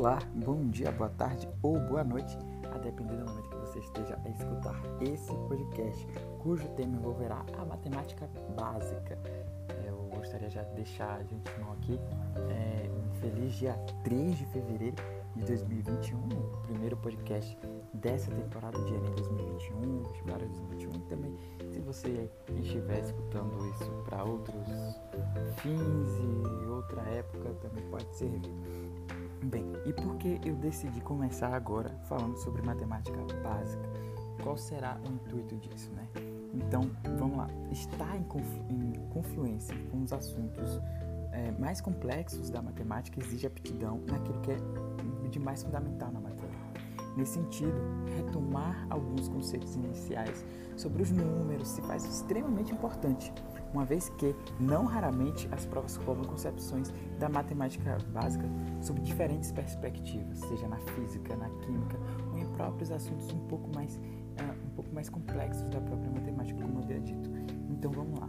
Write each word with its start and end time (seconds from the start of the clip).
Olá, 0.00 0.18
bom 0.34 0.66
dia, 0.70 0.90
boa 0.92 1.10
tarde 1.10 1.46
ou 1.62 1.78
boa 1.78 2.02
noite, 2.02 2.34
a 2.72 2.78
depender 2.78 3.16
do 3.16 3.26
momento 3.26 3.50
que 3.50 3.56
você 3.56 3.80
esteja 3.80 4.18
a 4.24 4.28
escutar 4.30 4.80
esse 4.98 5.30
podcast, 5.46 6.08
cujo 6.38 6.66
tema 6.68 6.96
envolverá 6.96 7.44
a 7.58 7.66
matemática 7.66 8.26
básica. 8.56 9.18
Eu 9.84 9.96
gostaria 10.16 10.48
já 10.48 10.62
de 10.62 10.74
deixar 10.74 11.22
de 11.24 11.34
antemão 11.34 11.72
aqui 11.72 12.00
é, 12.48 12.90
um 12.90 13.20
feliz 13.20 13.52
dia 13.52 13.74
3 14.02 14.38
de 14.38 14.46
fevereiro 14.46 14.96
de 15.36 15.44
2021, 15.44 16.16
o 16.16 16.62
primeiro 16.62 16.96
podcast 16.96 17.58
dessa 17.92 18.30
temporada 18.30 18.82
de 18.82 18.94
Enem 18.94 19.14
2021, 19.16 20.02
vestibular 20.04 20.38
2021 20.38 20.90
e 20.94 20.98
também 21.10 21.36
se 21.70 21.78
você 21.80 22.30
estiver 22.58 23.00
escutando 23.00 23.54
isso 23.66 23.90
para 24.06 24.24
outros 24.24 24.64
fins 25.56 26.08
e 26.64 26.66
outra 26.68 27.02
época 27.02 27.50
também 27.60 27.84
pode 27.90 28.16
servir. 28.16 28.50
Bem, 29.44 29.64
e 29.86 29.92
por 29.92 30.16
que 30.16 30.38
eu 30.44 30.54
decidi 30.54 31.00
começar 31.00 31.54
agora 31.54 31.90
falando 32.04 32.36
sobre 32.36 32.60
matemática 32.62 33.18
básica? 33.42 33.82
Qual 34.42 34.56
será 34.56 35.00
o 35.06 35.12
intuito 35.12 35.56
disso, 35.56 35.90
né? 35.92 36.06
Então, 36.52 36.90
vamos 37.18 37.38
lá. 37.38 37.48
Estar 37.70 38.16
em, 38.16 38.22
conflu 38.24 38.64
em 38.68 38.92
confluência 39.10 39.74
com 39.90 40.02
os 40.02 40.12
assuntos 40.12 40.80
é, 41.32 41.52
mais 41.52 41.80
complexos 41.80 42.50
da 42.50 42.60
matemática 42.60 43.18
exige 43.20 43.46
aptidão 43.46 44.00
naquilo 44.06 44.40
que 44.40 44.52
é 44.52 44.56
de 45.30 45.38
mais 45.38 45.62
fundamental 45.62 46.10
na 46.12 46.20
matéria. 46.20 46.58
Nesse 47.16 47.34
sentido, 47.34 47.80
retomar 48.16 48.86
alguns 48.90 49.28
conceitos 49.28 49.74
iniciais 49.74 50.44
sobre 50.76 51.02
os 51.02 51.10
números 51.10 51.68
se 51.68 51.82
faz 51.82 52.04
extremamente 52.04 52.72
importante, 52.72 53.32
uma 53.72 53.84
vez 53.84 54.08
que, 54.10 54.34
não 54.58 54.84
raramente, 54.84 55.48
as 55.52 55.64
provas 55.64 55.96
cobram 55.98 56.24
concepções 56.24 56.92
da 57.18 57.28
matemática 57.28 57.98
básica 58.12 58.44
sob 58.80 59.00
diferentes 59.00 59.52
perspectivas, 59.52 60.38
seja 60.38 60.66
na 60.66 60.78
física, 60.78 61.36
na 61.36 61.48
química 61.48 61.98
ou 62.32 62.38
em 62.38 62.46
próprios 62.52 62.90
assuntos 62.90 63.30
um 63.32 63.46
pouco 63.46 63.68
mais, 63.74 63.96
uh, 63.96 64.66
um 64.66 64.70
pouco 64.70 64.92
mais 64.92 65.08
complexos 65.08 65.68
da 65.70 65.80
própria 65.80 66.10
matemática, 66.10 66.60
como 66.60 66.78
eu 66.78 66.84
havia 66.84 67.00
dito. 67.00 67.30
Então 67.70 67.90
vamos 67.90 68.18
lá. 68.18 68.28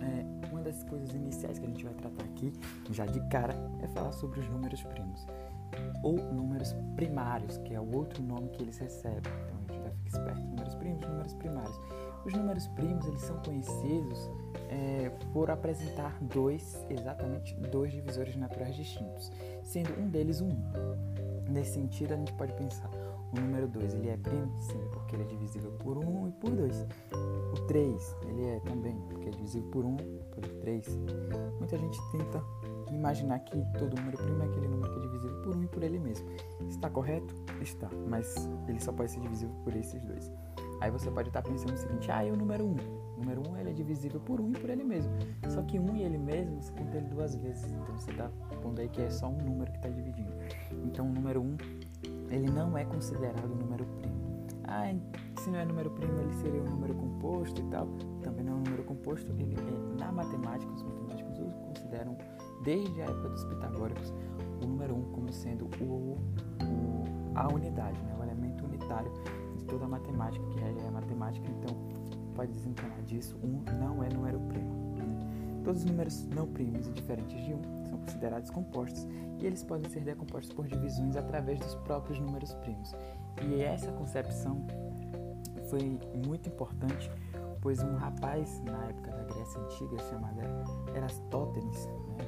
É, 0.00 0.50
uma 0.50 0.60
das 0.60 0.82
coisas 0.84 1.14
iniciais 1.14 1.58
que 1.58 1.64
a 1.64 1.68
gente 1.68 1.84
vai 1.84 1.94
tratar 1.94 2.24
aqui, 2.24 2.52
já 2.90 3.06
de 3.06 3.20
cara, 3.28 3.54
é 3.82 3.86
falar 3.88 4.12
sobre 4.12 4.40
os 4.40 4.48
números 4.50 4.82
primos 4.82 5.26
ou 6.02 6.16
números 6.32 6.74
primários, 6.94 7.56
que 7.58 7.74
é 7.74 7.80
o 7.80 7.96
outro 7.96 8.22
nome 8.22 8.48
que 8.50 8.62
eles 8.62 8.78
recebem. 8.78 9.32
Então 9.44 9.56
a 9.56 9.72
gente 9.72 9.82
já 9.82 9.90
fica 9.90 10.08
esperto. 10.08 10.40
Números 10.42 10.74
primos, 10.74 11.08
números 11.08 11.34
primários. 11.34 11.80
Os 12.24 12.32
números 12.32 12.66
primos 12.68 13.06
eles 13.06 13.20
são 13.20 13.36
conhecidos 13.42 14.30
é, 14.70 15.10
por 15.32 15.50
apresentar 15.50 16.16
dois, 16.22 16.84
exatamente 16.88 17.54
dois 17.54 17.92
divisores 17.92 18.34
naturais 18.36 18.74
distintos, 18.74 19.30
sendo 19.62 19.98
um 20.00 20.08
deles 20.08 20.40
um 20.40 20.48
1. 20.48 21.52
Nesse 21.52 21.74
sentido, 21.74 22.14
a 22.14 22.16
gente 22.16 22.32
pode 22.32 22.52
pensar, 22.54 22.90
o 23.32 23.40
número 23.40 23.68
2 23.68 23.94
ele 23.94 24.08
é 24.08 24.16
primo? 24.16 24.50
Sim, 24.62 24.80
porque 24.92 25.16
ele 25.16 25.24
é 25.24 25.26
divisível 25.26 25.70
por 25.72 25.98
1 25.98 26.00
um 26.00 26.28
e 26.28 26.32
por 26.32 26.50
2. 26.50 26.86
O 27.52 27.66
3 27.66 28.16
ele 28.28 28.44
é 28.46 28.60
também, 28.60 28.96
porque 29.08 29.28
é 29.28 29.30
divisível 29.30 29.68
por 29.70 29.84
1 29.84 29.88
um, 29.88 29.96
por 29.96 30.48
3. 30.60 30.98
Muita 31.58 31.76
gente 31.76 31.98
tenta 32.12 32.42
imaginar 32.90 33.40
que 33.40 33.62
todo 33.78 33.96
número 33.96 34.16
primo 34.16 34.42
é 34.42 34.46
aquele 34.46 34.68
número 34.68 34.90
que 34.90 34.98
é 34.98 35.02
divisível 35.02 35.42
por 35.42 35.56
1 35.56 35.58
um 35.58 35.62
e 35.64 35.66
por 35.66 35.82
ele 35.82 35.98
mesmo. 35.98 36.26
Está 36.68 36.88
correto? 36.88 37.34
Está, 37.60 37.90
mas 38.08 38.48
ele 38.66 38.80
só 38.80 38.92
pode 38.92 39.10
ser 39.10 39.20
divisível 39.20 39.54
por 39.62 39.76
esses 39.76 40.02
dois. 40.04 40.32
Aí 40.84 40.90
você 40.90 41.10
pode 41.10 41.30
estar 41.30 41.40
pensando 41.40 41.72
o 41.72 41.78
seguinte, 41.78 42.10
ah, 42.10 42.22
e 42.26 42.30
o 42.30 42.36
número 42.36 42.62
1? 42.62 42.68
O 42.68 43.20
número 43.20 43.42
1 43.48 43.56
ele 43.56 43.70
é 43.70 43.72
divisível 43.72 44.20
por 44.20 44.38
1 44.38 44.50
e 44.50 44.52
por 44.52 44.68
ele 44.68 44.84
mesmo. 44.84 45.10
Só 45.48 45.62
que 45.62 45.78
1 45.78 45.96
e 45.96 46.02
ele 46.02 46.18
mesmo, 46.18 46.62
você 46.62 46.70
conta 46.72 46.98
ele 46.98 47.06
duas 47.06 47.34
vezes. 47.36 47.72
Então 47.72 47.96
você 47.96 48.10
está 48.10 48.30
pondo 48.60 48.82
aí 48.82 48.88
que 48.90 49.00
é 49.00 49.08
só 49.08 49.28
um 49.28 49.38
número 49.38 49.72
que 49.72 49.78
está 49.78 49.88
dividindo. 49.88 50.30
Então 50.84 51.06
o 51.06 51.08
número 51.08 51.40
1, 51.40 51.56
ele 52.28 52.50
não 52.50 52.76
é 52.76 52.84
considerado 52.84 53.50
um 53.50 53.56
número 53.56 53.86
primo. 53.98 54.46
Ah, 54.64 54.94
se 55.40 55.48
não 55.48 55.58
é 55.58 55.64
número 55.64 55.90
primo, 55.90 56.20
ele 56.20 56.34
seria 56.34 56.60
um 56.60 56.68
número 56.68 56.94
composto 56.94 57.62
e 57.62 57.64
tal. 57.70 57.86
Também 58.22 58.44
não 58.44 58.52
é 58.52 58.56
um 58.56 58.62
número 58.64 58.84
composto. 58.84 59.32
Ele 59.38 59.54
é, 59.54 59.98
na 59.98 60.12
matemática, 60.12 60.70
os 60.70 60.82
matemáticos 60.82 61.38
consideram, 61.64 62.14
desde 62.62 63.00
a 63.00 63.04
época 63.06 63.30
dos 63.30 63.44
pitagóricos, 63.46 64.12
o 64.62 64.66
número 64.66 64.94
1 64.94 65.12
como 65.12 65.32
sendo 65.32 65.64
o, 65.80 66.18
o 66.62 67.24
a 67.34 67.48
unidade, 67.48 68.00
né? 68.02 68.14
o 68.18 68.22
elemento 68.22 68.64
unitário 68.64 69.10
toda 69.74 69.86
a 69.86 69.88
matemática, 69.88 70.44
que 70.46 70.60
é 70.60 70.86
a 70.86 70.90
matemática, 70.92 71.46
então 71.50 71.76
pode 72.34 72.52
desencanar 72.52 73.02
disso, 73.02 73.36
um 73.42 73.60
não 73.76 74.04
é 74.04 74.08
número 74.08 74.38
primo. 74.40 74.94
Né? 74.96 75.60
Todos 75.64 75.82
os 75.82 75.90
números 75.90 76.24
não 76.28 76.46
primos 76.46 76.86
e 76.86 76.92
diferentes 76.92 77.44
de 77.44 77.54
um 77.54 77.62
são 77.86 77.98
considerados 77.98 78.50
compostos 78.50 79.04
e 79.40 79.46
eles 79.46 79.64
podem 79.64 79.90
ser 79.90 80.00
decompostos 80.00 80.54
por 80.54 80.68
divisões 80.68 81.16
através 81.16 81.58
dos 81.58 81.74
próprios 81.76 82.20
números 82.20 82.54
primos. 82.54 82.94
E 83.42 83.62
essa 83.62 83.90
concepção 83.92 84.64
foi 85.68 85.98
muito 86.24 86.48
importante, 86.48 87.10
pois 87.60 87.82
um 87.82 87.96
rapaz 87.96 88.62
na 88.64 88.84
época 88.84 89.10
da 89.10 89.24
Grécia 89.24 89.60
Antiga 89.60 89.98
chamado 90.08 90.40
Erastótenes, 90.94 91.86
né? 91.86 92.24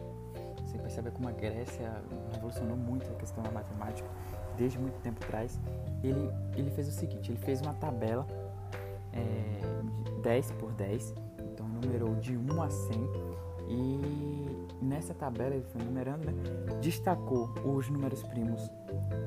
você 0.65 0.79
percebe 0.79 1.13
como 1.13 1.29
a 1.29 1.33
Grécia 1.33 2.03
revolucionou 2.33 2.77
muito 2.77 3.09
a 3.09 3.15
questão 3.15 3.45
da 3.45 3.53
matemática 3.53 4.09
desde 4.57 4.79
muito 4.79 4.99
tempo 5.01 5.23
atrás, 5.25 5.59
ele, 6.03 6.31
ele 6.57 6.71
fez 6.71 6.89
o 6.89 6.93
seguinte, 6.93 7.31
ele 7.31 7.39
fez 7.39 7.61
uma 7.61 7.75
tabela 7.75 8.27
é, 9.13 10.21
10 10.23 10.53
por 10.53 10.73
10, 10.73 11.15
então 11.53 11.67
numerou 11.69 12.15
de 12.17 12.37
1 12.37 12.63
a 12.63 12.71
100 12.71 13.11
e 13.69 14.67
nessa 14.81 15.15
tabela 15.15 15.55
ele 15.55 15.65
foi 15.65 15.83
numerando, 15.83 16.27
né, 16.27 16.33
destacou 16.81 17.53
os 17.65 17.89
números 17.89 18.23
primos 18.23 18.71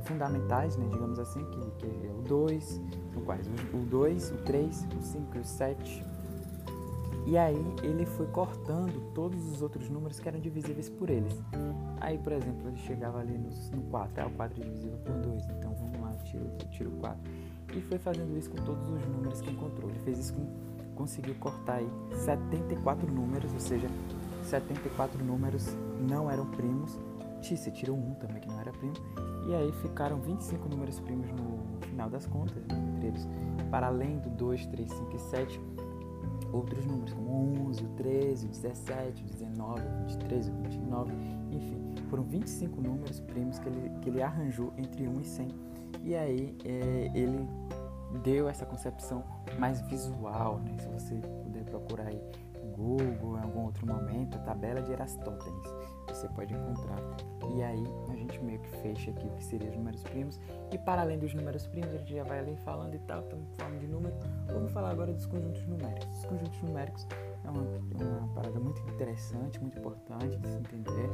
fundamentais, 0.04 0.78
né, 0.78 0.88
digamos 0.90 1.20
assim, 1.20 1.44
que, 1.46 1.72
que 1.72 1.86
é 1.86 2.12
o 2.18 2.22
2, 2.22 2.82
são 3.14 3.22
quais? 3.24 3.48
O 3.74 3.78
2, 3.78 4.32
o 4.32 4.38
3, 4.38 4.88
o 4.98 5.02
5 5.02 5.38
e 5.38 5.40
o 5.40 5.46
7. 5.46 6.06
E 7.26 7.38
aí 7.38 7.64
ele 7.84 8.06
foi 8.06 8.26
cortando 8.28 9.14
todos 9.14 9.46
os 9.52 9.62
outros 9.62 9.90
números 9.90 10.20
que 10.20 10.28
eram 10.28 10.40
divisíveis 10.40 10.90
por 10.90 11.10
eles. 11.10 11.34
Aí, 12.00 12.18
por 12.18 12.34
exemplo, 12.34 12.68
ele 12.68 12.78
chegava 12.78 13.20
ali 13.20 13.38
no, 13.38 13.50
no 13.76 13.84
4, 13.90 14.24
ah, 14.24 14.28
o 14.28 14.32
4 14.32 14.62
é 14.62 14.66
divisível 14.66 14.98
por 15.00 15.16
2, 15.16 15.50
então 15.50 15.76
vamos 15.76 16.00
lá, 16.02 16.12
tiro, 16.24 16.50
tiro 16.72 16.92
4. 16.92 17.20
E 17.76 17.82
foi 17.82 18.00
fazendo 18.00 18.38
isso 18.38 18.50
com 18.50 18.58
todos 18.64 18.88
os 18.90 19.06
números 19.08 19.42
que 19.42 19.52
encontrou. 19.52 19.90
Ele 19.90 20.00
fez 20.00 20.18
isso 20.18 20.34
com, 20.34 20.48
conseguiu 20.96 21.36
cortar 21.36 21.76
aí 21.76 21.90
74 22.26 23.12
números, 23.12 23.52
ou 23.54 23.60
seja, 23.60 23.88
74 24.44 25.24
números 25.24 25.68
não 26.08 26.32
eram 26.32 26.46
primos. 26.46 26.98
Você 27.42 27.72
tirou 27.72 27.96
um 27.98 28.14
também 28.16 28.42
que 28.42 28.48
não 28.48 28.60
era 28.60 28.72
primo. 28.72 28.94
E 29.48 29.56
aí 29.56 29.72
ficaram 29.82 30.20
25 30.20 30.68
números 30.68 31.00
primos 31.00 31.30
no 31.32 31.60
final 31.82 32.10
das 32.10 32.26
contas, 32.26 32.66
né? 32.68 32.78
entre 32.96 33.08
eles, 33.08 33.28
para 33.72 33.88
além 33.88 34.20
do 34.20 34.30
2, 34.30 34.68
3, 34.68 34.92
5 34.92 35.16
e 35.16 35.20
7, 35.20 35.62
outros 36.52 36.86
números 36.86 37.14
como 37.14 37.68
11, 37.70 37.84
o 37.84 37.90
13, 37.90 38.46
o 38.48 38.50
17, 38.50 39.24
o 39.24 39.26
19, 39.28 39.82
o 39.82 40.08
23, 40.08 40.48
o 40.50 40.52
29, 40.54 41.14
enfim 41.52 41.90
foram 42.10 42.24
25 42.24 42.82
números 42.82 43.20
primos 43.22 43.60
que 43.60 43.70
ele, 43.70 43.90
que 44.02 44.10
ele 44.10 44.22
arranjou 44.22 44.74
entre 44.78 45.08
1 45.08 45.22
e 45.22 45.26
100. 45.26 45.48
E 46.04 46.16
aí 46.16 46.58
é, 46.66 47.12
ele 47.14 47.48
deu 48.24 48.50
essa 48.50 48.66
concepção 48.66 49.24
mais 49.58 49.82
visual, 49.82 50.60
né? 50.60 50.76
Se 50.80 50.88
você 50.88 51.16
puder 51.44 51.64
procurar 51.66 52.08
aí 52.08 52.22
Google, 52.80 53.38
em 53.38 53.42
algum 53.42 53.66
outro 53.66 53.86
momento, 53.86 54.38
a 54.38 54.40
tabela 54.40 54.82
de 54.82 54.94
Erastótenes, 54.94 55.68
você 56.08 56.28
pode 56.30 56.54
encontrar. 56.54 56.98
E 57.56 57.62
aí 57.62 57.84
a 58.10 58.16
gente 58.16 58.42
meio 58.42 58.60
que 58.60 58.70
fecha 58.78 59.12
aqui 59.12 59.28
o 59.28 59.32
que 59.32 59.44
seriam 59.44 59.70
os 59.70 59.78
números 59.78 60.04
primos. 60.04 60.40
E 60.72 60.78
para 60.78 61.02
além 61.02 61.20
dos 61.20 61.34
números 61.34 61.68
primos, 61.68 61.94
a 61.94 61.98
gente 61.98 62.14
já 62.14 62.24
vai 62.24 62.40
ali 62.40 62.56
falando 62.64 62.96
e 62.96 63.00
tal, 63.00 63.22
estamos 63.22 63.56
falando 63.58 63.80
de 63.80 63.88
número. 63.88 64.16
Vamos 64.48 64.72
falar 64.72 64.92
agora 64.92 65.12
dos 65.12 65.26
conjuntos 65.26 65.66
numéricos. 65.68 66.18
Os 66.20 66.26
conjuntos 66.26 66.62
numéricos 66.62 67.06
é 67.44 67.50
uma, 67.50 67.62
uma 67.62 68.28
parada 68.34 68.60
muito 68.60 68.82
interessante, 68.90 69.60
muito 69.60 69.78
importante 69.78 70.38
de 70.38 70.48
se 70.48 70.58
entender. 70.58 71.10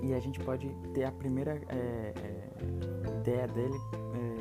E 0.00 0.14
a 0.14 0.20
gente 0.20 0.38
pode 0.40 0.68
ter 0.94 1.04
a 1.04 1.12
primeira 1.12 1.60
é, 1.68 2.14
é, 2.14 3.18
ideia 3.20 3.48
dele, 3.48 3.76
é, 4.14 4.38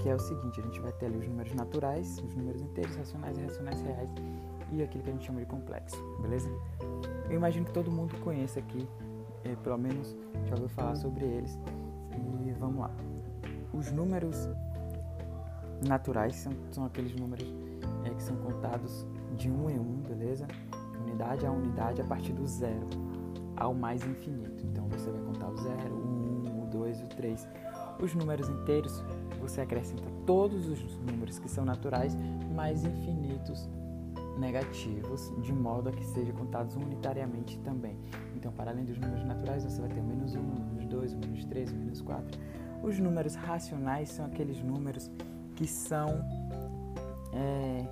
que 0.00 0.08
é 0.08 0.14
o 0.14 0.18
seguinte: 0.18 0.60
a 0.60 0.62
gente 0.62 0.80
vai 0.80 0.92
ter 0.92 1.06
ali 1.06 1.18
os 1.18 1.28
números 1.28 1.54
naturais, 1.54 2.18
os 2.18 2.34
números 2.34 2.62
inteiros, 2.62 2.96
racionais 2.96 3.38
e 3.38 3.42
racionais 3.42 3.80
reais, 3.82 4.10
e 4.72 4.82
aquilo 4.82 5.04
que 5.04 5.10
a 5.10 5.12
gente 5.12 5.26
chama 5.26 5.40
de 5.40 5.46
complexo, 5.46 5.96
beleza? 6.20 6.48
Eu 7.28 7.36
imagino 7.36 7.64
que 7.64 7.72
todo 7.72 7.90
mundo 7.90 8.18
conheça 8.20 8.58
aqui, 8.58 8.88
é, 9.44 9.54
pelo 9.56 9.78
menos 9.78 10.16
já 10.46 10.54
ouviu 10.54 10.68
falar 10.68 10.96
sobre 10.96 11.24
eles. 11.24 11.58
E 12.46 12.52
vamos 12.52 12.80
lá. 12.80 12.90
Os 13.72 13.92
números 13.92 14.48
naturais 15.86 16.36
são, 16.36 16.52
são 16.72 16.84
aqueles 16.84 17.14
números 17.14 17.46
é, 18.04 18.10
que 18.10 18.22
são 18.22 18.36
contados 18.36 19.06
de 19.36 19.50
um 19.50 19.70
em 19.70 19.78
um, 19.78 20.02
beleza? 20.02 20.46
Unidade 21.02 21.46
a 21.46 21.50
unidade 21.50 22.00
a 22.00 22.04
partir 22.04 22.32
do 22.32 22.46
zero 22.46 22.86
ao 23.56 23.74
mais 23.74 24.04
infinito. 24.04 24.64
Então 24.66 24.88
você 24.88 25.10
vai 25.10 25.20
contar 25.22 25.48
o 25.48 25.56
zero, 25.56 25.94
o 25.94 26.48
um, 26.48 26.62
o 26.62 26.66
dois, 26.66 27.00
o 27.02 27.06
três. 27.08 27.46
Os 27.98 28.14
números 28.14 28.48
inteiros 28.48 29.02
você 29.40 29.62
acrescenta 29.62 30.04
todos 30.26 30.68
os 30.68 30.98
números 30.98 31.38
que 31.38 31.48
são 31.48 31.64
naturais 31.64 32.16
mais 32.54 32.84
infinitos 32.84 33.68
negativos, 34.38 35.32
de 35.42 35.52
modo 35.52 35.88
a 35.88 35.92
que 35.92 36.04
sejam 36.04 36.34
contados 36.34 36.76
unitariamente 36.76 37.58
também. 37.58 37.96
Então, 38.34 38.52
para 38.52 38.70
além 38.70 38.84
dos 38.84 38.98
números 38.98 39.24
naturais, 39.24 39.64
você 39.64 39.80
vai 39.80 39.90
ter 39.90 40.00
o 40.00 40.04
menos 40.04 40.34
1, 40.34 40.38
o 40.38 40.42
menos 40.42 40.86
2, 40.86 41.12
o 41.12 41.18
menos 41.18 41.44
3, 41.44 41.72
o 41.72 41.74
menos 41.76 42.00
4. 42.00 42.40
Os 42.82 42.98
números 42.98 43.34
racionais 43.34 44.08
são 44.10 44.24
aqueles 44.24 44.62
números 44.62 45.10
que 45.54 45.66
são 45.66 46.08
é, 47.32 47.86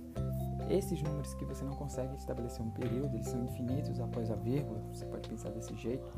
Esses 0.71 1.03
números 1.03 1.35
que 1.35 1.45
você 1.45 1.65
não 1.65 1.75
consegue 1.75 2.17
estabelecer 2.17 2.65
um 2.65 2.71
período, 2.71 3.15
eles 3.15 3.29
são 3.29 3.45
infinitos 3.45 4.01
após 4.01 4.31
a 4.31 4.37
vírgula, 4.37 4.81
você 4.93 5.05
pode 5.05 5.29
pensar 5.29 5.51
desse 5.51 5.75
jeito 5.75 6.11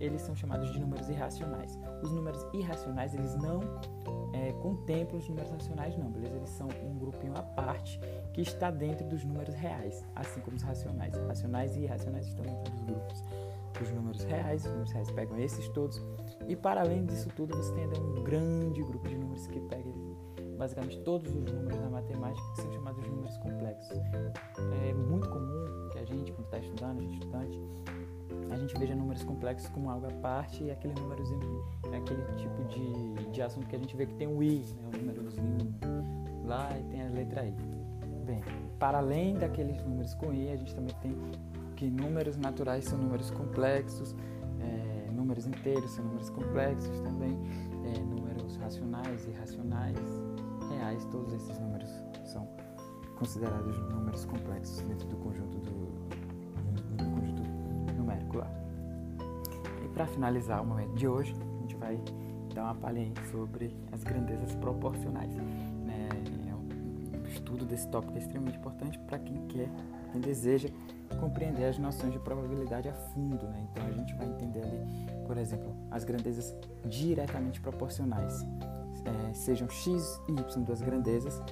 eles 0.00 0.22
são 0.22 0.34
chamados 0.34 0.72
de 0.72 0.78
números 0.78 1.08
irracionais. 1.08 1.78
Os 2.02 2.10
números 2.10 2.46
irracionais, 2.52 3.14
eles 3.14 3.34
não 3.36 3.60
é, 4.32 4.52
contemplam 4.60 5.18
os 5.18 5.28
números 5.28 5.50
racionais, 5.50 5.96
não, 5.96 6.10
beleza? 6.10 6.36
Eles 6.36 6.50
são 6.50 6.68
um 6.82 6.98
grupinho 6.98 7.36
à 7.36 7.42
parte 7.42 8.00
que 8.32 8.40
está 8.40 8.70
dentro 8.70 9.06
dos 9.06 9.24
números 9.24 9.54
reais, 9.54 10.04
assim 10.14 10.40
como 10.40 10.56
os 10.56 10.62
racionais. 10.62 11.14
Racionais 11.26 11.76
e 11.76 11.80
irracionais 11.80 12.26
estão 12.26 12.44
dentro 12.44 12.72
dos 12.72 12.82
grupos 12.82 13.22
dos 13.78 13.90
números 13.90 14.22
reais, 14.22 14.64
os 14.64 14.70
números 14.70 14.92
reais 14.92 15.10
pegam 15.10 15.36
esses 15.36 15.68
todos, 15.70 16.00
e 16.46 16.54
para 16.54 16.82
além 16.82 17.04
disso 17.04 17.28
tudo, 17.34 17.56
você 17.56 17.72
tem 17.72 17.82
ainda 17.82 18.00
um 18.00 18.22
grande 18.22 18.80
grupo 18.84 19.08
de 19.08 19.16
números 19.16 19.48
que 19.48 19.58
pega 19.62 19.88
basicamente 20.56 21.00
todos 21.00 21.34
os 21.34 21.52
números 21.52 21.78
da 21.78 21.88
matemática, 21.88 22.42
que 22.50 22.62
são 22.62 22.72
chamados 22.72 23.02
de 23.02 23.10
números 23.10 23.36
complexos. 23.38 23.98
É 24.88 24.92
muito 24.92 25.28
comum 25.28 25.88
que 25.92 25.98
a 25.98 26.04
gente, 26.04 26.32
quando 26.32 26.46
está 26.46 26.58
estudando, 26.58 26.98
a 26.98 27.02
gente 27.02 27.14
estudante, 27.14 27.60
a 28.50 28.56
gente 28.56 28.78
veja 28.78 28.94
números 28.94 29.24
complexos 29.24 29.68
como 29.70 29.90
algo 29.90 30.06
à 30.06 30.12
parte 30.20 30.64
e 30.64 30.70
aquele 30.70 30.94
númerozinho, 30.94 31.64
é 31.92 31.96
aquele 31.96 32.22
tipo 32.36 32.64
de, 32.64 33.30
de 33.30 33.42
assunto 33.42 33.66
que 33.66 33.76
a 33.76 33.78
gente 33.78 33.96
vê 33.96 34.06
que 34.06 34.14
tem 34.14 34.26
o 34.26 34.42
i, 34.42 34.58
né, 34.58 34.90
o 34.92 34.96
númerozinho 34.96 35.74
lá 36.44 36.70
e 36.78 36.82
tem 36.84 37.02
a 37.02 37.10
letra 37.10 37.44
i. 37.44 37.54
Bem, 38.24 38.42
para 38.78 38.98
além 38.98 39.34
daqueles 39.34 39.82
números 39.84 40.14
com 40.14 40.32
i, 40.32 40.50
a 40.50 40.56
gente 40.56 40.74
também 40.74 40.94
tem 41.02 41.16
que 41.76 41.90
números 41.90 42.36
naturais 42.36 42.84
são 42.84 42.98
números 42.98 43.30
complexos, 43.30 44.14
é, 44.60 45.10
números 45.10 45.46
inteiros 45.46 45.90
são 45.90 46.04
números 46.04 46.30
complexos 46.30 47.00
também, 47.00 47.36
é, 47.84 47.98
números 48.00 48.56
racionais 48.56 49.26
e 49.26 49.30
irracionais, 49.30 49.98
reais, 50.76 51.04
todos 51.06 51.32
esses 51.32 51.58
números 51.58 51.90
são 52.24 52.48
considerados 53.18 53.78
números 53.90 54.24
complexos 54.24 54.80
dentro 54.82 55.06
do 55.08 55.16
conjunto 55.16 55.58
do, 55.58 55.84
e 59.84 59.88
para 59.88 60.06
finalizar 60.06 60.62
o 60.62 60.66
momento 60.66 60.94
de 60.94 61.06
hoje, 61.06 61.34
a 61.34 61.60
gente 61.60 61.76
vai 61.76 62.00
dar 62.54 62.64
uma 62.64 62.74
palhinha 62.74 63.12
sobre 63.30 63.74
as 63.92 64.02
grandezas 64.02 64.54
proporcionais. 64.56 65.34
Né? 65.34 66.08
O 67.22 67.26
estudo 67.28 67.64
desse 67.64 67.86
tópico 67.88 68.14
é 68.14 68.18
extremamente 68.18 68.58
importante 68.58 68.98
para 69.00 69.18
quem 69.18 69.46
quer, 69.46 69.68
quem 70.12 70.20
deseja 70.20 70.68
compreender 71.20 71.64
as 71.64 71.78
noções 71.78 72.12
de 72.12 72.18
probabilidade 72.18 72.88
a 72.88 72.92
fundo. 72.92 73.46
Né? 73.46 73.66
Então 73.70 73.86
a 73.86 73.90
gente 73.90 74.14
vai 74.14 74.26
entender 74.26 74.62
ali, 74.62 75.26
por 75.26 75.36
exemplo, 75.36 75.74
as 75.90 76.04
grandezas 76.04 76.54
diretamente 76.86 77.60
proporcionais. 77.60 78.44
É, 79.04 79.34
sejam 79.34 79.68
x 79.68 80.20
e 80.28 80.32
y 80.32 80.62
duas 80.64 80.80
grandezas, 80.80 81.42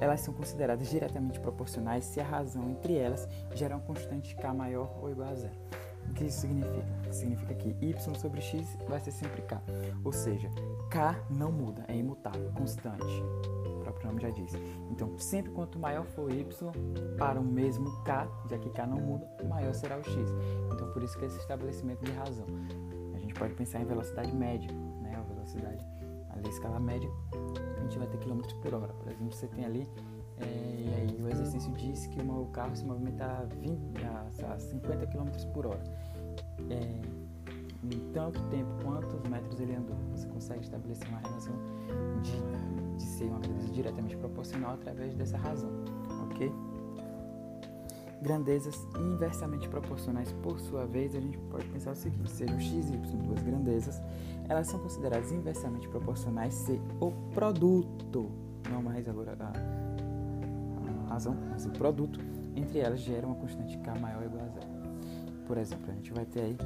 elas 0.00 0.20
são 0.20 0.32
consideradas 0.32 0.88
diretamente 0.88 1.40
proporcionais 1.40 2.04
se 2.04 2.20
a 2.20 2.24
razão 2.24 2.70
entre 2.70 2.96
elas 2.96 3.28
gera 3.54 3.76
uma 3.76 3.84
constante 3.84 4.34
k 4.36 4.54
maior 4.54 4.96
ou 5.02 5.10
igual 5.10 5.28
a 5.28 5.34
zero. 5.34 5.54
O 6.08 6.14
que 6.14 6.24
isso 6.24 6.40
significa? 6.40 7.12
Significa 7.12 7.54
que 7.54 7.76
y 7.80 8.14
sobre 8.14 8.40
x 8.40 8.76
vai 8.88 8.98
ser 9.00 9.10
sempre 9.10 9.42
k, 9.42 9.60
ou 10.02 10.12
seja, 10.12 10.50
k 10.90 11.14
não 11.28 11.52
muda, 11.52 11.84
é 11.88 11.96
imutável, 11.96 12.50
constante. 12.52 13.04
O 13.66 13.80
próprio 13.82 14.06
nome 14.08 14.22
já 14.22 14.30
diz. 14.30 14.52
Então, 14.90 15.18
sempre 15.18 15.50
quanto 15.52 15.78
maior 15.78 16.04
for 16.04 16.30
y 16.30 16.44
para 17.18 17.38
o 17.38 17.44
mesmo 17.44 17.90
k, 18.04 18.26
já 18.48 18.58
que 18.58 18.70
k 18.70 18.86
não 18.86 18.98
muda, 18.98 19.28
maior 19.48 19.74
será 19.74 19.98
o 19.98 20.04
x. 20.04 20.14
Então, 20.72 20.90
por 20.92 21.02
isso 21.02 21.18
que 21.18 21.24
esse 21.26 21.38
estabelecimento 21.38 22.04
de 22.04 22.12
razão. 22.12 22.46
A 23.14 23.18
gente 23.18 23.34
pode 23.34 23.54
pensar 23.54 23.80
em 23.80 23.84
velocidade 23.84 24.34
média, 24.34 24.70
né? 25.02 25.14
A 25.14 25.22
velocidade, 25.22 25.84
a 26.44 26.48
escala 26.48 26.78
média, 26.78 27.10
a 27.76 27.80
gente 27.82 27.98
vai 27.98 28.06
ter 28.06 28.18
quilômetros 28.18 28.54
por 28.54 28.74
hora. 28.74 28.92
Por 28.92 29.10
exemplo, 29.10 29.32
você 29.32 29.46
tem 29.48 29.64
ali 29.64 29.88
é, 30.40 30.44
e 30.46 30.94
aí 30.94 31.22
o 31.22 31.28
exercício 31.28 31.72
diz 31.72 32.06
que 32.06 32.20
o 32.20 32.46
carro 32.46 32.74
se 32.76 32.84
movimenta 32.84 33.24
a, 33.24 33.44
20, 33.44 34.04
a, 34.04 34.52
a 34.52 34.58
50 34.58 35.06
km 35.06 35.28
por 35.52 35.66
hora. 35.66 35.82
É, 36.70 37.00
em 37.84 38.12
tanto 38.12 38.40
tempo, 38.48 38.68
quantos 38.82 39.22
metros 39.28 39.60
ele 39.60 39.74
andou. 39.74 39.96
Você 40.12 40.26
consegue 40.28 40.62
estabelecer 40.62 41.08
uma 41.08 41.20
relação 41.20 41.54
de, 42.22 42.96
de 42.96 43.02
ser 43.02 43.24
uma 43.24 43.38
grandeza 43.40 43.68
diretamente 43.72 44.16
proporcional 44.16 44.74
através 44.74 45.14
dessa 45.14 45.36
razão, 45.36 45.70
ok? 46.24 46.52
Grandezas 48.20 48.86
inversamente 48.98 49.68
proporcionais, 49.68 50.32
por 50.42 50.58
sua 50.58 50.86
vez, 50.86 51.14
a 51.14 51.20
gente 51.20 51.38
pode 51.38 51.66
pensar 51.68 51.92
o 51.92 51.94
seguinte: 51.94 52.30
sejam 52.30 52.58
x 52.58 52.90
e 52.90 52.94
y 52.94 53.18
duas 53.22 53.42
grandezas, 53.42 54.02
elas 54.48 54.66
são 54.66 54.80
consideradas 54.80 55.30
inversamente 55.30 55.88
proporcionais 55.88 56.52
se 56.52 56.80
o 57.00 57.12
produto, 57.32 58.30
não 58.70 58.82
mais 58.82 59.08
agora 59.08 59.36
a 59.40 61.08
razão, 61.08 61.36
mas 61.50 61.64
o 61.66 61.70
produto 61.70 62.20
entre 62.54 62.78
elas 62.80 63.00
gera 63.00 63.26
uma 63.26 63.36
constante 63.36 63.78
k 63.78 63.98
maior 63.98 64.20
ou 64.20 64.26
igual 64.26 64.44
a 64.44 64.48
zero. 64.48 64.66
Por 65.46 65.56
exemplo, 65.56 65.90
a 65.90 65.94
gente 65.94 66.12
vai 66.12 66.26
ter 66.26 66.40
aí 66.40 66.56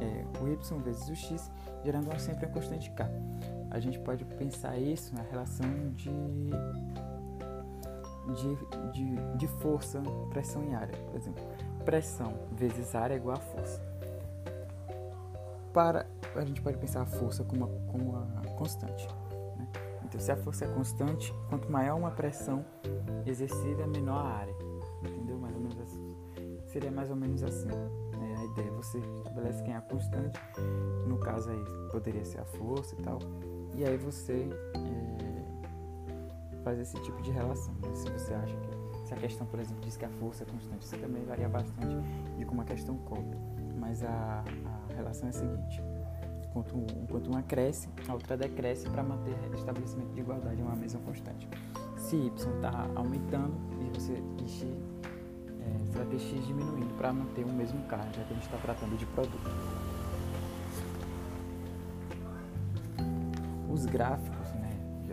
é, 0.00 0.24
o 0.42 0.48
y 0.48 0.82
vezes 0.82 1.08
o 1.08 1.14
x, 1.14 1.50
gerando 1.84 2.06
uma, 2.06 2.18
sempre 2.18 2.46
a 2.46 2.48
constante 2.48 2.90
k. 2.90 3.08
A 3.70 3.78
gente 3.78 3.98
pode 4.00 4.24
pensar 4.24 4.76
isso 4.78 5.14
na 5.14 5.22
relação 5.22 5.66
de, 5.94 6.10
de, 8.32 8.56
de, 8.92 9.36
de 9.36 9.46
força, 9.46 10.02
pressão 10.30 10.62
em 10.64 10.74
área. 10.74 10.96
Por 11.06 11.16
exemplo, 11.16 11.42
pressão 11.84 12.34
vezes 12.52 12.94
área 12.94 13.14
é 13.14 13.16
igual 13.16 13.36
a 13.36 13.40
força. 13.40 13.82
Para, 15.72 16.06
a 16.36 16.44
gente 16.44 16.62
pode 16.62 16.78
pensar 16.78 17.02
a 17.02 17.06
força 17.06 17.44
como 17.44 17.66
uma, 17.66 17.90
como 17.90 18.10
uma 18.10 18.42
constante. 18.56 19.06
Então, 20.04 20.20
se 20.20 20.30
a 20.30 20.36
força 20.36 20.64
é 20.64 20.68
constante, 20.68 21.34
quanto 21.48 21.70
maior 21.70 21.96
uma 21.96 22.12
pressão 22.12 22.64
exercida, 23.26 23.86
menor 23.86 24.18
a 24.18 24.28
área. 24.28 24.54
Entendeu? 25.02 25.38
Mais 25.38 25.54
ou 25.54 25.60
menos 25.60 25.80
assim. 25.80 26.16
Seria 26.66 26.90
mais 26.90 27.10
ou 27.10 27.16
menos 27.16 27.42
assim. 27.42 27.68
É, 27.68 28.36
a 28.36 28.44
ideia, 28.44 28.70
você 28.72 28.98
estabelece 28.98 29.62
quem 29.64 29.74
é 29.74 29.76
a 29.76 29.80
constante, 29.80 30.38
no 31.06 31.18
caso 31.18 31.50
aí 31.50 31.64
poderia 31.90 32.24
ser 32.24 32.40
a 32.40 32.44
força 32.44 32.94
e 32.94 33.02
tal, 33.02 33.18
e 33.74 33.84
aí 33.84 33.96
você 33.96 34.48
é, 34.74 35.33
faz 36.64 36.78
esse 36.80 37.00
tipo 37.02 37.20
de 37.22 37.30
relação. 37.30 37.72
Né? 37.74 37.94
Se 37.94 38.10
você 38.10 38.34
acha 38.34 38.56
que, 38.56 39.06
se 39.06 39.14
a 39.14 39.16
questão, 39.16 39.46
por 39.46 39.60
exemplo, 39.60 39.82
diz 39.84 39.96
que 39.96 40.04
a 40.04 40.10
força 40.10 40.42
é 40.42 40.46
constante, 40.46 40.82
isso 40.82 40.96
também 40.98 41.24
varia 41.24 41.48
bastante 41.48 41.96
de 42.36 42.44
como 42.44 42.62
a 42.62 42.64
questão 42.64 42.96
cobre. 42.96 43.38
Mas 43.78 44.02
a, 44.02 44.42
a 44.90 44.94
relação 44.94 45.26
é 45.26 45.30
a 45.30 45.32
seguinte 45.32 45.82
enquanto, 46.54 46.86
enquanto 47.02 47.26
uma 47.26 47.42
cresce, 47.42 47.88
a 48.08 48.12
outra 48.12 48.36
decresce 48.36 48.88
para 48.88 49.02
manter 49.02 49.34
estabelecimento 49.54 50.12
de 50.14 50.20
igualdade 50.20 50.60
em 50.60 50.64
uma 50.64 50.76
mesma 50.76 51.00
constante. 51.00 51.48
Se 51.96 52.16
y 52.16 52.28
está 52.28 52.88
aumentando 52.94 53.54
e 53.80 53.98
você, 53.98 54.22
x, 54.46 54.66
é, 55.60 55.78
você 55.84 55.98
vai 55.98 56.06
ter 56.06 56.18
x 56.18 56.46
diminuindo 56.46 56.94
para 56.96 57.12
manter 57.12 57.44
o 57.44 57.52
mesmo 57.52 57.82
carro, 57.86 58.08
já 58.14 58.22
que 58.22 58.32
a 58.32 58.34
gente 58.34 58.44
está 58.44 58.58
tratando 58.58 58.96
de 58.96 59.06
produto. 59.06 59.50
Os 63.68 63.86
gráficos, 63.86 64.33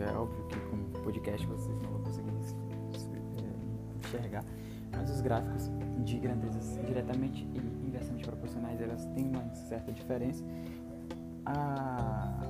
é 0.04 0.16
óbvio 0.16 0.44
que 0.46 0.58
com 0.60 1.02
podcast 1.02 1.46
vocês 1.46 1.82
não 1.82 1.90
vão 1.90 2.02
conseguir 2.02 2.30
é, 2.30 3.98
enxergar, 3.98 4.44
mas 4.90 5.10
os 5.10 5.20
gráficos 5.20 5.70
de 6.04 6.18
grandezas 6.18 6.78
diretamente 6.86 7.46
e 7.54 7.86
inversamente 7.86 8.24
proporcionais 8.24 8.80
elas 8.80 9.04
têm 9.06 9.28
uma 9.28 9.54
certa 9.54 9.92
diferença. 9.92 10.44
Ah, 11.44 12.40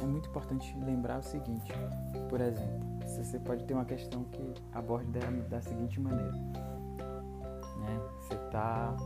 é 0.00 0.06
muito 0.06 0.28
importante 0.28 0.76
lembrar 0.84 1.18
o 1.18 1.22
seguinte, 1.22 1.72
por 2.28 2.40
exemplo, 2.40 2.88
você 3.06 3.38
pode 3.38 3.64
ter 3.64 3.74
uma 3.74 3.84
questão 3.84 4.24
que 4.24 4.54
aborde 4.72 5.10
da, 5.10 5.20
da 5.48 5.60
seguinte 5.60 6.00
maneira. 6.00 6.32
Né? 6.32 8.00
Você 8.20 8.34
está 8.34 8.96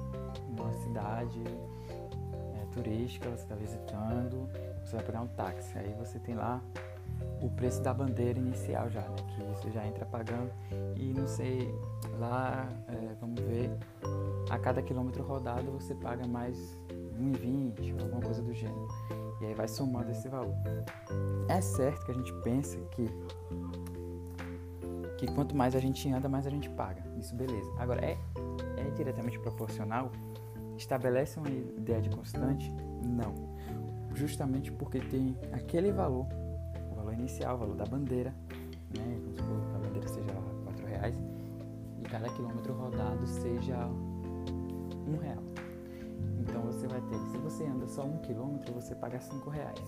numa 0.49 0.73
cidade 0.75 1.43
é, 1.45 2.67
turística, 2.73 3.29
você 3.31 3.43
está 3.43 3.55
visitando, 3.55 4.49
você 4.85 4.97
vai 4.97 5.05
pegar 5.05 5.23
um 5.23 5.29
táxi, 5.29 5.79
aí 5.79 5.95
você 5.99 6.19
tem 6.19 6.35
lá 6.35 6.61
o 7.43 7.51
preço 7.51 7.83
da 7.83 7.93
bandeira 7.93 8.39
inicial 8.39 8.89
já, 8.89 9.03
né? 9.03 9.17
Que 9.35 9.43
você 9.43 9.71
já 9.71 9.87
entra 9.87 10.07
pagando 10.07 10.51
e 10.97 11.13
não 11.13 11.27
sei, 11.27 11.75
lá, 12.19 12.69
é, 12.89 13.15
vamos 13.21 13.41
ver, 13.41 13.71
a 14.49 14.59
cada 14.59 14.81
quilômetro 14.81 15.23
rodado 15.23 15.71
você 15.73 15.95
paga 15.95 16.27
mais 16.27 16.79
1,20 17.19 17.95
ou 17.95 18.05
alguma 18.05 18.23
coisa 18.23 18.43
do 18.43 18.55
gênero. 18.55 18.89
E 19.41 19.47
aí 19.47 19.55
vai 19.55 19.69
somando 19.69 20.11
esse 20.11 20.29
valor. 20.29 20.55
É 21.49 21.61
certo 21.61 22.05
que 22.07 22.13
a 22.13 22.15
gente 22.15 22.33
pensa 22.43 22.79
que 22.93 23.09
que 25.19 25.27
quanto 25.35 25.55
mais 25.55 25.77
a 25.77 25.79
gente 25.79 26.11
anda, 26.11 26.29
mais 26.29 26.49
a 26.49 26.51
gente 26.51 26.69
paga. 26.71 27.01
Isso 27.17 27.35
beleza. 27.37 27.73
Agora 27.79 28.05
é 28.05 28.19
é 28.77 28.91
diretamente 28.91 29.39
proporcional? 29.39 30.11
Estabelece 30.77 31.39
uma 31.39 31.49
ideia 31.49 32.01
de 32.01 32.11
constante? 32.11 32.73
Não. 33.05 33.35
Justamente 34.15 34.71
porque 34.73 34.99
tem 34.99 35.37
aquele 35.53 35.93
valor, 35.93 36.27
valor 37.03 37.15
inicial, 37.15 37.57
o 37.57 37.59
valor 37.59 37.77
da 37.77 37.85
bandeira, 37.85 38.35
né? 38.97 39.21
Vamos 39.23 39.37
supor 39.37 39.61
que 39.61 39.75
a 39.75 39.79
bandeira 39.79 40.09
seja 40.09 40.33
quatro 40.65 40.87
reais 40.87 41.17
e 42.01 42.03
cada 42.05 42.29
quilômetro 42.29 42.73
rodado 42.75 43.27
seja 43.27 43.87
um 43.87 45.19
real. 45.21 45.43
Então 46.41 46.63
você 46.63 46.87
vai 46.87 47.01
ter, 47.03 47.19
se 47.31 47.39
você 47.39 47.65
anda 47.65 47.87
só 47.87 48.05
um 48.05 48.19
quilômetro, 48.19 48.73
você 48.75 48.95
paga 48.95 49.21
cinco 49.21 49.51
reais. 49.51 49.79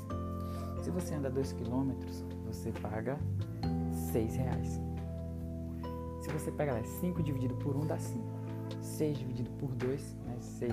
Se 0.83 0.91
você 0.91 1.15
anda 1.15 1.31
dois 1.31 1.53
quilômetros, 1.53 2.25
você 2.45 2.71
paga 2.73 3.19
seis 4.13 4.37
reais. 4.37 4.81
Se 6.21 6.33
você 6.33 6.51
pega 6.51 6.73
lá, 6.73 6.83
5 6.83 7.23
dividido 7.23 7.55
por 7.57 7.77
1 7.77 7.87
dá 7.87 7.99
5. 7.99 8.25
6 8.81 9.19
dividido 9.19 9.51
por 9.59 9.75
2, 9.75 10.17
né, 10.27 10.37
6 10.41 10.73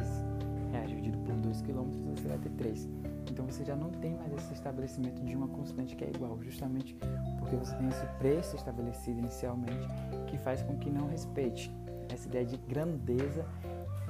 reais 0.71 0.89
dividido 0.89 1.17
por 1.19 1.35
2 1.35 1.61
quilômetros, 1.61 2.05
você 2.05 2.27
vai 2.27 2.37
ter 2.37 2.49
3. 2.51 2.89
Então 3.29 3.45
você 3.45 3.63
já 3.63 3.75
não 3.75 3.89
tem 3.89 4.15
mais 4.15 4.33
esse 4.33 4.53
estabelecimento 4.53 5.23
de 5.23 5.35
uma 5.35 5.47
constante 5.47 5.95
que 5.95 6.03
é 6.03 6.09
igual, 6.09 6.41
justamente 6.41 6.95
porque 7.39 7.55
você 7.55 7.75
tem 7.75 7.87
esse 7.87 8.05
preço 8.17 8.55
estabelecido 8.55 9.19
inicialmente 9.19 9.87
que 10.27 10.37
faz 10.37 10.61
com 10.63 10.77
que 10.77 10.89
não 10.89 11.07
respeite 11.07 11.71
essa 12.09 12.27
ideia 12.27 12.45
de 12.45 12.57
grandeza 12.57 13.45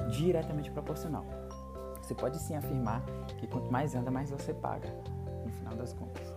diretamente 0.09 0.71
proporcional. 0.71 1.25
Você 2.01 2.15
pode 2.15 2.37
sim 2.39 2.55
afirmar 2.55 3.03
que 3.39 3.47
quanto 3.47 3.71
mais 3.71 3.95
anda, 3.95 4.09
mais 4.09 4.31
você 4.31 4.53
paga, 4.53 4.89
no 5.45 5.51
final 5.51 5.75
das 5.75 5.93
contas. 5.93 6.27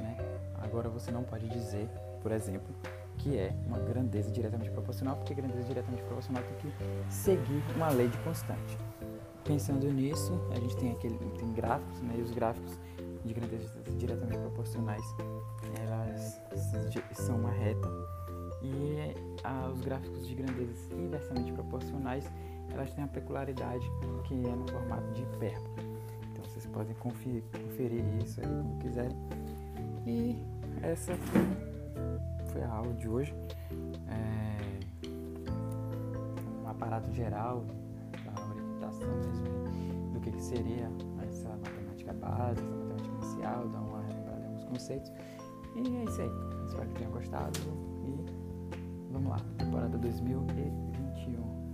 Né? 0.00 0.16
Agora 0.62 0.88
você 0.88 1.10
não 1.10 1.24
pode 1.24 1.48
dizer, 1.48 1.88
por 2.22 2.32
exemplo, 2.32 2.74
que 3.18 3.36
é 3.38 3.54
uma 3.66 3.78
grandeza 3.78 4.30
diretamente 4.30 4.70
proporcional, 4.70 5.16
porque 5.16 5.34
grandeza 5.34 5.64
diretamente 5.64 6.02
proporcional 6.02 6.42
tem 6.42 6.70
que 6.70 7.12
seguir 7.12 7.62
uma 7.74 7.88
lei 7.88 8.08
de 8.08 8.18
constante. 8.18 8.78
Pensando 9.46 9.90
nisso, 9.92 10.32
a 10.50 10.58
gente 10.58 10.76
tem 10.76 10.90
aquele 10.90 11.16
tem 11.38 11.52
gráficos, 11.52 12.00
né? 12.02 12.14
E 12.18 12.22
os 12.22 12.32
gráficos 12.32 12.78
de 13.24 13.32
grandezas 13.32 13.70
diretamente 13.96 14.38
proporcionais, 14.38 15.04
elas 15.80 16.40
são 17.12 17.36
uma 17.36 17.50
reta 17.50 17.88
e 18.62 19.14
os 19.72 19.80
gráficos 19.80 20.26
de 20.26 20.34
grandezas 20.34 20.90
inversamente 20.92 21.52
proporcionais 21.52 22.28
elas 22.70 22.92
têm 22.92 23.04
a 23.04 23.08
peculiaridade 23.08 23.90
que 24.24 24.34
é 24.34 24.54
no 24.54 24.66
formato 24.68 25.10
de 25.12 25.22
hipérbole. 25.22 25.70
Então 26.32 26.44
vocês 26.44 26.66
podem 26.66 26.94
conferir, 26.96 27.42
conferir 27.52 28.04
isso 28.22 28.40
aí 28.40 28.46
como 28.46 28.78
quiserem. 28.80 29.16
E 30.06 30.36
essa 30.82 31.12
foi 32.52 32.62
a 32.62 32.68
aula 32.68 32.92
de 32.94 33.08
hoje. 33.08 33.34
É, 34.08 35.06
um 36.64 36.68
aparato 36.68 37.12
geral 37.12 37.64
mesmo 38.86 40.12
do 40.12 40.20
que, 40.20 40.30
que 40.30 40.42
seria 40.42 40.90
essa 41.28 41.48
matemática 41.48 42.12
básica, 42.12 42.66
essa 42.66 42.76
matemática 42.76 43.14
inicial, 43.14 43.68
dar 43.68 43.80
uma 43.80 44.02
relembrada 44.02 44.40
em 44.40 44.46
alguns 44.46 44.64
conceitos. 44.64 45.12
E 45.74 45.96
é 45.96 46.04
isso 46.04 46.22
aí. 46.22 46.30
Espero 46.66 46.88
que 46.88 46.94
tenham 46.94 47.12
gostado 47.12 47.58
e 48.04 49.12
vamos 49.12 49.30
lá, 49.30 49.38
temporada 49.58 49.98
2021. 49.98 51.65